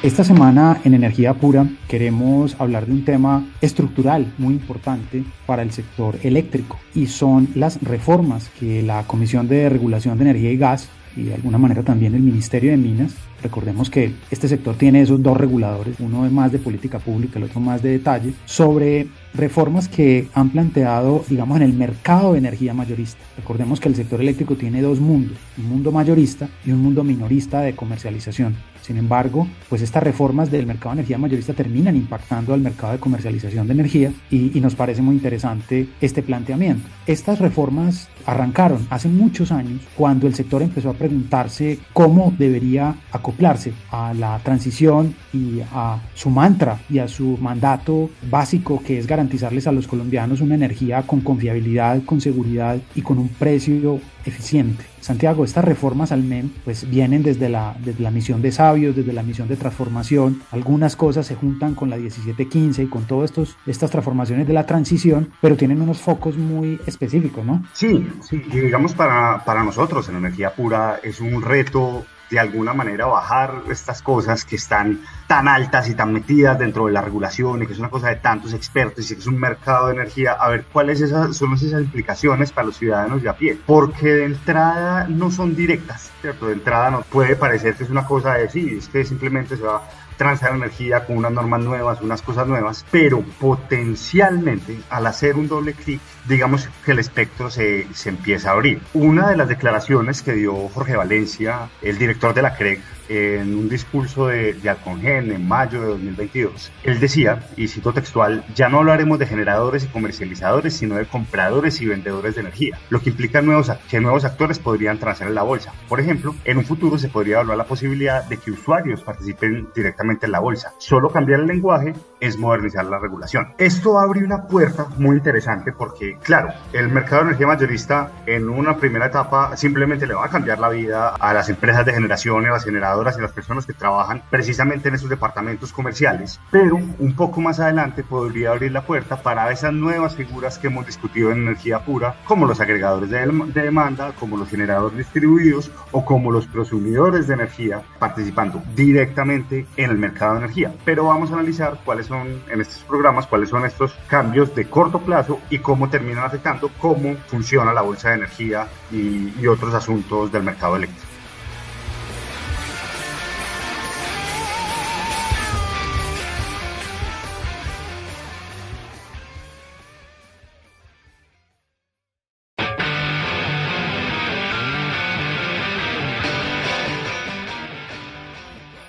[0.00, 5.72] Esta semana en Energía Pura queremos hablar de un tema estructural muy importante para el
[5.72, 10.88] sector eléctrico y son las reformas que la Comisión de Regulación de Energía y Gas
[11.16, 15.22] y de alguna manera también el Ministerio de Minas Recordemos que este sector tiene esos
[15.22, 19.88] dos reguladores, uno es más de política pública, el otro más de detalle, sobre reformas
[19.88, 23.20] que han planteado, digamos, en el mercado de energía mayorista.
[23.36, 27.60] Recordemos que el sector eléctrico tiene dos mundos, un mundo mayorista y un mundo minorista
[27.60, 28.56] de comercialización.
[28.82, 32.98] Sin embargo, pues estas reformas del mercado de energía mayorista terminan impactando al mercado de
[32.98, 36.88] comercialización de energía y, y nos parece muy interesante este planteamiento.
[37.06, 42.94] Estas reformas arrancaron hace muchos años cuando el sector empezó a preguntarse cómo debería
[43.28, 49.06] acoplarse a la transición y a su mantra y a su mandato básico que es
[49.06, 54.84] garantizarles a los colombianos una energía con confiabilidad, con seguridad y con un precio eficiente.
[55.00, 59.12] Santiago, estas reformas al MEM pues vienen desde la, desde la misión de sabios, desde
[59.12, 60.42] la misión de transformación.
[60.50, 63.32] Algunas cosas se juntan con la 1715 y con todas
[63.66, 67.62] estas transformaciones de la transición, pero tienen unos focos muy específicos, ¿no?
[67.74, 73.06] Sí, sí, digamos para, para nosotros en energía pura es un reto de alguna manera
[73.06, 77.66] bajar estas cosas que están tan altas y tan metidas dentro de la regulación y
[77.66, 80.48] que es una cosa de tantos expertos y que es un mercado de energía, a
[80.48, 83.58] ver cuáles esas, son esas implicaciones para los ciudadanos de a pie.
[83.66, 86.46] Porque de entrada no son directas, ¿cierto?
[86.46, 89.62] De entrada no puede parecer que es una cosa de sí, es que simplemente se
[89.62, 89.82] va
[90.18, 95.72] transar energía con unas normas nuevas, unas cosas nuevas, pero potencialmente al hacer un doble
[95.72, 98.82] clic, digamos que el espectro se, se empieza a abrir.
[98.92, 103.68] Una de las declaraciones que dio Jorge Valencia, el director de la CREG, en un
[103.68, 106.70] discurso de, de Alcongen en mayo de 2022.
[106.84, 111.80] Él decía, y cito textual, ya no hablaremos de generadores y comercializadores, sino de compradores
[111.80, 115.42] y vendedores de energía, lo que implica nuevos, que nuevos actores podrían transar en la
[115.42, 115.72] bolsa.
[115.88, 120.07] Por ejemplo, en un futuro se podría evaluar la posibilidad de que usuarios participen directamente
[120.10, 120.72] en la bolsa.
[120.78, 123.54] Solo cambiar el lenguaje es modernizar la regulación.
[123.58, 128.76] Esto abre una puerta muy interesante porque, claro, el mercado de energía mayorista en una
[128.76, 132.50] primera etapa simplemente le va a cambiar la vida a las empresas de generación a
[132.50, 137.40] las generadoras y las personas que trabajan precisamente en esos departamentos comerciales, pero un poco
[137.40, 141.80] más adelante podría abrir la puerta para esas nuevas figuras que hemos discutido en energía
[141.80, 147.34] pura, como los agregadores de, demanda, como los generadores distribuidos o como los prosumidores de
[147.34, 150.72] energía participando directamente en el mercado de energía.
[150.84, 154.98] Pero vamos a analizar cuáles son en estos programas, cuáles son estos cambios de corto
[155.00, 160.30] plazo y cómo terminan afectando cómo funciona la bolsa de energía y, y otros asuntos
[160.32, 161.07] del mercado eléctrico.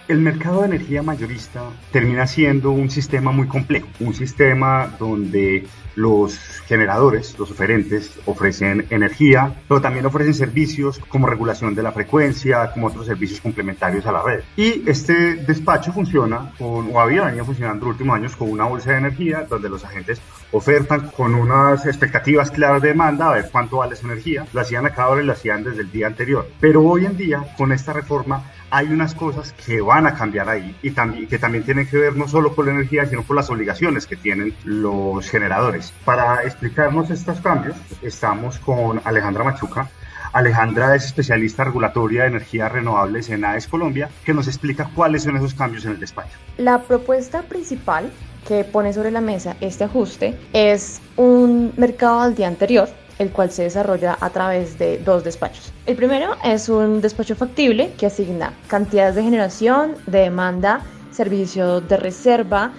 [0.09, 1.61] El mercado de energía mayorista
[1.91, 9.53] termina siendo un sistema muy complejo, un sistema donde los generadores, los oferentes, ofrecen energía,
[9.67, 14.23] pero también ofrecen servicios como regulación de la frecuencia, como otros servicios complementarios a la
[14.23, 14.39] red.
[14.57, 18.91] Y este despacho funciona con, o había venido funcionando los últimos años con una bolsa
[18.91, 20.19] de energía donde los agentes
[20.51, 24.47] ofertan con unas expectativas claras de demanda, a ver cuánto vale su energía.
[24.53, 26.49] Lo hacían a cada hora y lo hacían desde el día anterior.
[26.59, 30.75] Pero hoy en día, con esta reforma, hay unas cosas que van a cambiar ahí
[30.81, 33.49] y también, que también tienen que ver no solo con la energía, sino con las
[33.49, 35.93] obligaciones que tienen los generadores.
[36.05, 39.89] Para explicarnos estos cambios, estamos con Alejandra Machuca.
[40.31, 45.35] Alejandra es especialista regulatoria de energías renovables en AES Colombia, que nos explica cuáles son
[45.37, 46.37] esos cambios en el despacho.
[46.57, 48.11] La propuesta principal
[48.47, 52.89] que pone sobre la mesa este ajuste es un mercado al día anterior
[53.19, 55.71] el cual se desarrolla a través de dos despachos.
[55.85, 60.81] El primero es un despacho factible que asigna cantidades de generación, de demanda,
[61.11, 62.71] servicio de reserva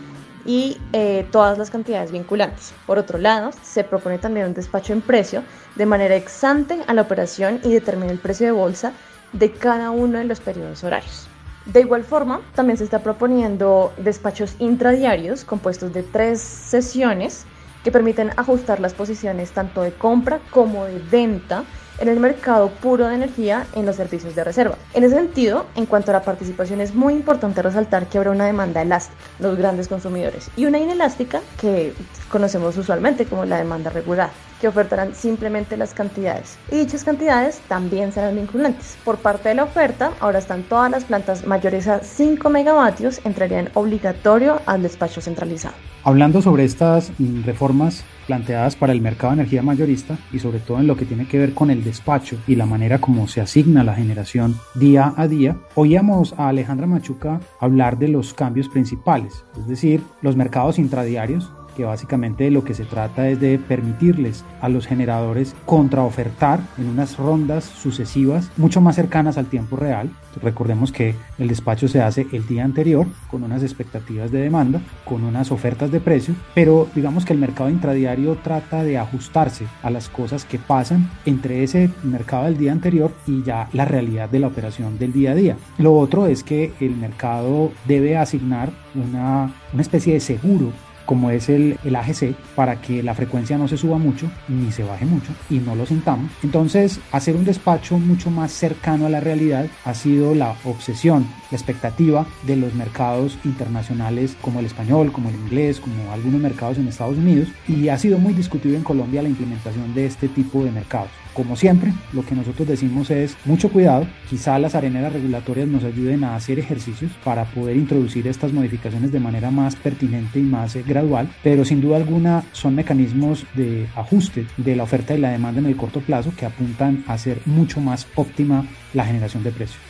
[0.45, 2.73] y eh, todas las cantidades vinculantes.
[2.87, 5.43] Por otro lado, se propone también un despacho en precio
[5.77, 8.93] de manera exante a la operación y determina el precio de bolsa
[9.33, 11.29] de cada uno de los periodos horarios.
[11.67, 17.45] De igual forma, también se está proponiendo despachos intradiarios compuestos de tres sesiones
[17.83, 21.67] que permiten ajustar las posiciones tanto de compra como de venta
[22.01, 24.77] en el mercado puro de energía en los servicios de reserva.
[24.95, 28.47] En ese sentido, en cuanto a la participación, es muy importante resaltar que habrá una
[28.47, 31.93] demanda elástica, los grandes consumidores, y una inelástica que
[32.31, 34.31] conocemos usualmente como la demanda regular
[34.61, 36.59] que ofertarán simplemente las cantidades.
[36.71, 38.99] Y dichas cantidades también serán vinculantes.
[39.05, 43.71] Por parte de la oferta, ahora están todas las plantas mayores a 5 megavatios entrarían
[43.75, 45.75] obligatorio al despacho centralizado.
[46.05, 47.11] Hablando sobre estas
[47.45, 51.27] reformas planteadas para el mercado de energía mayorista y sobre todo en lo que tiene
[51.27, 55.27] que ver con el despacho y la manera como se asigna la generación día a
[55.27, 61.51] día, oíamos a Alejandra Machuca hablar de los cambios principales, es decir, los mercados intradiarios
[61.81, 67.17] que básicamente lo que se trata es de permitirles a los generadores contraofertar en unas
[67.17, 70.11] rondas sucesivas mucho más cercanas al tiempo real.
[70.43, 75.25] Recordemos que el despacho se hace el día anterior con unas expectativas de demanda, con
[75.25, 80.11] unas ofertas de precio, pero digamos que el mercado intradiario trata de ajustarse a las
[80.11, 84.49] cosas que pasan entre ese mercado del día anterior y ya la realidad de la
[84.49, 85.57] operación del día a día.
[85.79, 90.73] Lo otro es que el mercado debe asignar una, una especie de seguro
[91.11, 94.85] como es el, el AGC, para que la frecuencia no se suba mucho ni se
[94.85, 96.31] baje mucho y no lo sintamos.
[96.45, 101.57] Entonces, hacer un despacho mucho más cercano a la realidad ha sido la obsesión, la
[101.57, 106.87] expectativa de los mercados internacionales como el español, como el inglés, como algunos mercados en
[106.87, 110.71] Estados Unidos y ha sido muy discutido en Colombia la implementación de este tipo de
[110.71, 111.11] mercados.
[111.41, 116.23] Como siempre, lo que nosotros decimos es mucho cuidado, quizá las areneras regulatorias nos ayuden
[116.23, 120.85] a hacer ejercicios para poder introducir estas modificaciones de manera más pertinente y más eh,
[120.87, 125.61] gradual, pero sin duda alguna son mecanismos de ajuste de la oferta y la demanda
[125.61, 129.90] en el corto plazo que apuntan a hacer mucho más óptima la generación de precios.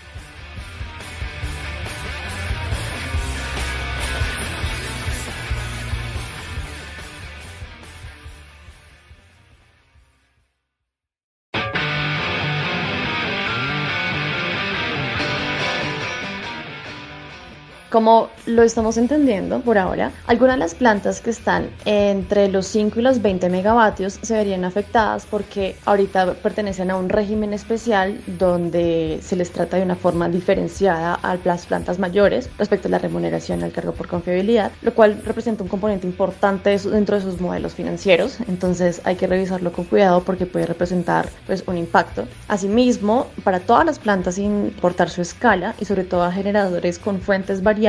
[17.91, 23.01] Como lo estamos entendiendo por ahora, algunas de las plantas que están entre los 5
[23.01, 29.19] y los 20 megavatios se verían afectadas porque ahorita pertenecen a un régimen especial donde
[29.21, 33.65] se les trata de una forma diferenciada a las plantas mayores respecto a la remuneración
[33.65, 38.39] al cargo por confiabilidad, lo cual representa un componente importante dentro de sus modelos financieros.
[38.47, 42.29] Entonces hay que revisarlo con cuidado porque puede representar pues, un impacto.
[42.47, 47.21] Asimismo, para todas las plantas sin importar su escala y sobre todo a generadores con
[47.21, 47.80] fuentes variables,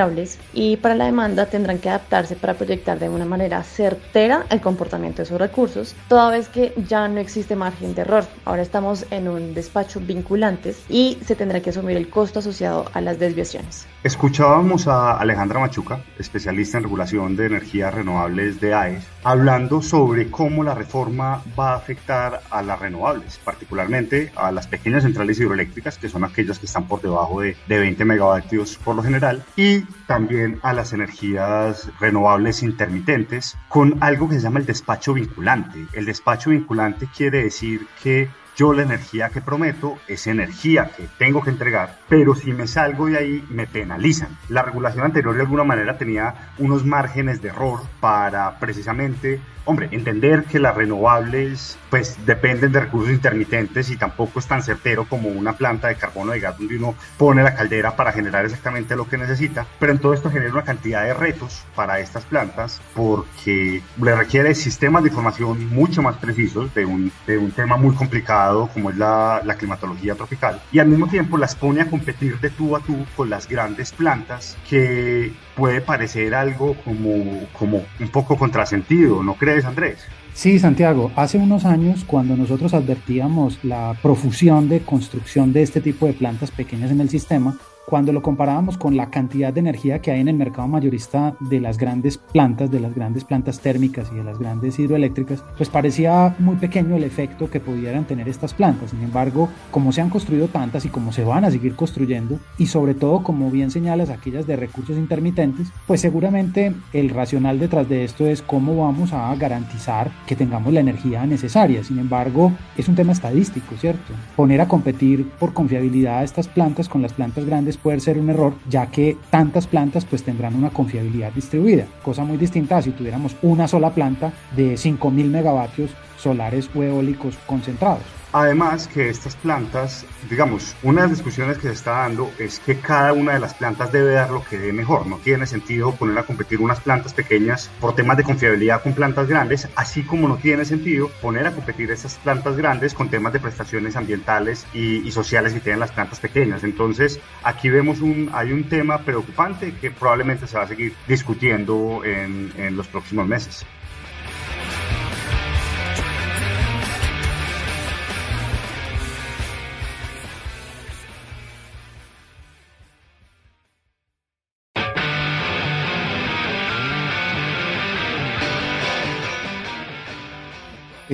[0.54, 5.22] y para la demanda tendrán que adaptarse para proyectar de una manera certera el comportamiento
[5.22, 8.26] de sus recursos, toda vez que ya no existe margen de error.
[8.46, 13.02] Ahora estamos en un despacho vinculantes y se tendrá que asumir el costo asociado a
[13.02, 13.86] las desviaciones.
[14.04, 20.64] Escuchábamos a Alejandra Machuca, especialista en regulación de energías renovables de AES, hablando sobre cómo
[20.64, 26.10] la reforma va a afectar a las renovables, particularmente a las pequeñas centrales hidroeléctricas, que
[26.10, 30.60] son aquellas que están por debajo de, de 20 megavatios por lo general, y también
[30.64, 35.88] a las energías renovables intermitentes, con algo que se llama el despacho vinculante.
[35.94, 41.44] El despacho vinculante quiere decir que yo la energía que prometo es energía que tengo
[41.44, 44.38] que entregar, pero si me salgo de ahí me penalizan.
[44.50, 50.46] La regulación anterior de alguna manera tenía unos márgenes de error para precisamente hombre, entender
[50.46, 55.54] que las renovables pues dependen de recursos intermitentes y tampoco es tan certero como una
[55.54, 59.18] planta de carbono de gas donde uno pone la caldera para generar exactamente lo que
[59.18, 64.16] necesita, pero en todo esto genera una cantidad de retos para estas plantas porque le
[64.16, 68.90] requiere sistemas de información mucho más precisos de un, de un tema muy complicado como
[68.90, 72.76] es la, la climatología tropical y al mismo tiempo las pone a competir de tú
[72.76, 79.24] a tú con las grandes plantas que puede parecer algo como, como un poco contrasentido,
[79.24, 80.06] ¿no crees, Andrés?
[80.34, 86.06] Sí, Santiago, hace unos años cuando nosotros advertíamos la profusión de construcción de este tipo
[86.08, 90.12] de plantas pequeñas en el sistema, cuando lo comparábamos con la cantidad de energía que
[90.12, 94.16] hay en el mercado mayorista de las grandes plantas, de las grandes plantas térmicas y
[94.16, 98.92] de las grandes hidroeléctricas, pues parecía muy pequeño el efecto que pudieran tener estas plantas.
[98.92, 102.68] Sin embargo, como se han construido tantas y como se van a seguir construyendo, y
[102.68, 108.06] sobre todo, como bien señalas, aquellas de recursos intermitentes, pues seguramente el racional detrás de
[108.06, 111.84] esto es cómo vamos a garantizar que tengamos la energía necesaria.
[111.84, 114.14] Sin embargo, es un tema estadístico, ¿cierto?
[114.36, 118.30] Poner a competir por confiabilidad a estas plantas con las plantas grandes puede ser un
[118.30, 123.36] error, ya que tantas plantas pues tendrán una confiabilidad distribuida, cosa muy distinta si tuviéramos
[123.42, 128.21] una sola planta de 5.000 megavatios solares o eólicos concentrados.
[128.34, 132.80] Además que estas plantas, digamos, una de las discusiones que se está dando es que
[132.80, 135.06] cada una de las plantas debe dar lo que dé mejor.
[135.06, 139.28] No tiene sentido poner a competir unas plantas pequeñas por temas de confiabilidad con plantas
[139.28, 143.42] grandes, así como no tiene sentido poner a competir esas plantas grandes con temas de
[143.42, 146.64] prestaciones ambientales y, sociales que tienen las plantas pequeñas.
[146.64, 152.02] Entonces, aquí vemos un, hay un tema preocupante que probablemente se va a seguir discutiendo
[152.06, 153.66] en, en los próximos meses.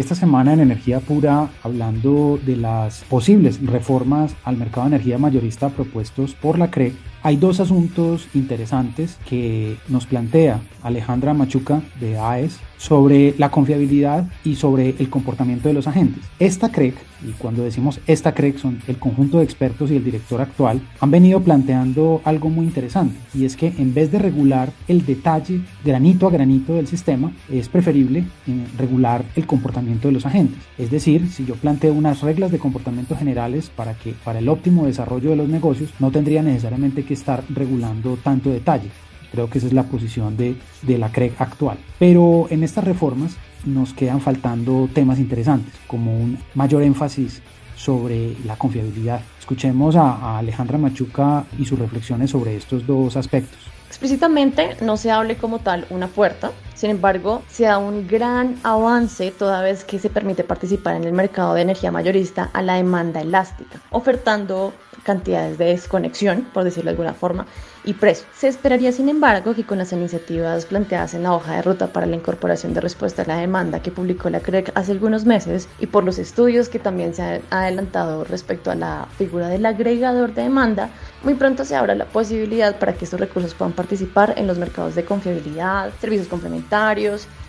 [0.07, 5.67] Esta semana en Energía Pura, hablando de las posibles reformas al mercado de energía mayorista
[5.67, 6.93] propuestos por la CRE,
[7.27, 14.55] hay dos asuntos interesantes que nos plantea Alejandra Machuca de AES sobre la confiabilidad y
[14.55, 16.23] sobre el comportamiento de los agentes.
[16.39, 16.95] Esta CREC,
[17.27, 21.11] y cuando decimos esta CREC son el conjunto de expertos y el director actual, han
[21.11, 26.27] venido planteando algo muy interesante y es que en vez de regular el detalle granito
[26.27, 30.59] a granito del sistema, es preferible eh, regular el comportamiento de los agentes.
[30.77, 34.85] Es decir, si yo planteo unas reglas de comportamiento generales para que para el óptimo
[34.85, 38.89] desarrollo de los negocios no tendría necesariamente que estar regulando tanto detalle.
[39.31, 40.55] Creo que esa es la posición de,
[40.97, 41.77] la CREC actual.
[41.99, 47.41] Pero en estas reformas nos quedan faltando temas interesantes, como un mayor énfasis
[47.75, 49.21] sobre la confiabilidad.
[49.39, 53.59] Escuchemos a, a Alejandra Machuca y sus reflexiones sobre estos dos aspectos.
[53.87, 59.31] Explícitamente no se hable como tal una puerta, sin embargo, se da un gran avance
[59.31, 63.19] toda vez que se permite participar en el mercado de energía mayorista a la demanda
[63.19, 67.47] elástica, ofertando cantidades de desconexión, por decirlo de alguna forma,
[67.83, 68.27] y precio.
[68.35, 72.05] Se esperaría, sin embargo, que con las iniciativas planteadas en la hoja de ruta para
[72.05, 75.87] la incorporación de respuesta a la demanda que publicó la CREC hace algunos meses y
[75.87, 80.43] por los estudios que también se han adelantado respecto a la figura del agregador de
[80.43, 80.89] demanda,
[81.23, 84.93] muy pronto se abra la posibilidad para que estos recursos puedan participar en los mercados
[84.95, 86.66] de confiabilidad, servicios complementarios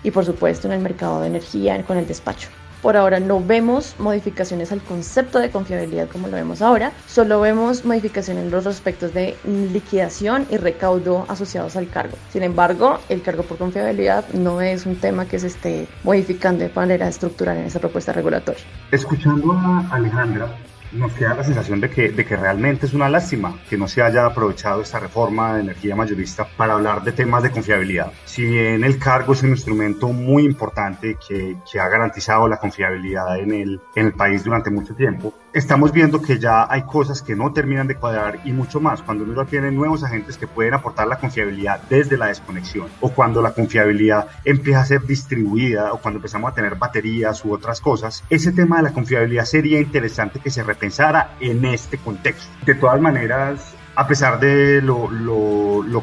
[0.03, 2.49] y por supuesto en el mercado de energía con el despacho.
[2.83, 7.85] Por ahora no vemos modificaciones al concepto de confiabilidad como lo vemos ahora, solo vemos
[7.85, 12.17] modificaciones en los aspectos de liquidación y recaudo asociados al cargo.
[12.33, 16.71] Sin embargo, el cargo por confiabilidad no es un tema que se esté modificando de
[16.73, 18.63] manera estructural en esa propuesta regulatoria.
[18.93, 20.47] Escuchando a Alejandra,
[20.93, 24.03] nos queda la sensación de que, de que realmente es una lástima que no se
[24.03, 28.13] haya aprovechado esta reforma de energía mayorista para hablar de temas de confiabilidad.
[28.25, 33.39] Si bien el cargo es un instrumento muy importante que, que ha garantizado la confiabilidad
[33.39, 37.35] en el, en el país durante mucho tiempo, estamos viendo que ya hay cosas que
[37.35, 41.07] no terminan de cuadrar y mucho más cuando uno tiene nuevos agentes que pueden aportar
[41.07, 46.19] la confiabilidad desde la desconexión o cuando la confiabilidad empieza a ser distribuida o cuando
[46.19, 48.25] empezamos a tener baterías u otras cosas.
[48.31, 52.49] Ese tema de la confiabilidad sería interesante que se repensara en este contexto.
[52.67, 55.11] De todas maneras, a pesar de lo,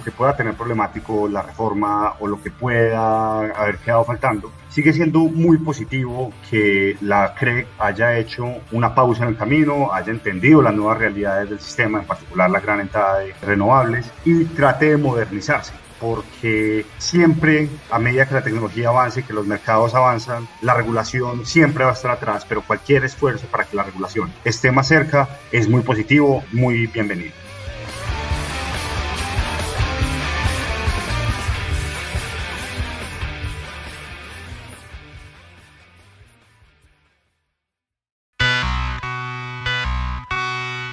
[0.03, 5.19] que pueda tener problemático la reforma o lo que pueda haber quedado faltando, sigue siendo
[5.19, 10.73] muy positivo que la CREC haya hecho una pausa en el camino, haya entendido las
[10.73, 15.73] nuevas realidades del sistema, en particular la gran entrada de renovables, y trate de modernizarse
[15.97, 21.85] porque siempre a medida que la tecnología avance que los mercados avanzan, la regulación siempre
[21.85, 25.69] va a estar atrás, pero cualquier esfuerzo para que la regulación esté más cerca es
[25.69, 27.31] muy positivo, muy bienvenido.